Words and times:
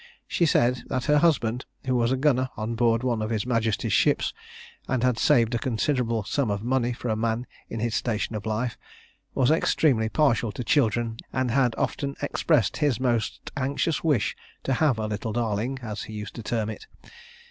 She 0.25 0.47
said 0.47 0.81
that 0.87 1.05
her 1.05 1.19
husband, 1.19 1.67
who 1.85 1.95
was 1.95 2.11
a 2.11 2.17
gunner 2.17 2.49
on 2.57 2.73
board 2.73 3.03
one 3.03 3.21
of 3.21 3.29
his 3.29 3.45
Majesty's 3.45 3.93
ships, 3.93 4.33
and 4.87 5.03
had 5.03 5.19
saved 5.19 5.53
a 5.53 5.59
considerable 5.59 6.23
sum 6.23 6.49
of 6.49 6.63
money 6.63 6.91
for 6.91 7.09
a 7.09 7.15
man 7.15 7.45
in 7.69 7.79
his 7.81 7.93
station 7.93 8.35
of 8.35 8.47
life, 8.47 8.79
was 9.35 9.51
extremely 9.51 10.09
partial 10.09 10.51
to 10.53 10.63
children, 10.63 11.17
and 11.31 11.51
had 11.51 11.75
often 11.77 12.15
expressed 12.23 12.77
his 12.77 12.99
most 12.99 13.51
anxious 13.55 14.03
wish 14.03 14.35
to 14.63 14.73
have 14.73 14.97
a 14.97 15.05
little 15.05 15.33
darling, 15.33 15.77
as 15.83 16.01
he 16.01 16.13
used 16.13 16.33
to 16.33 16.41
term 16.41 16.71
it. 16.71 16.87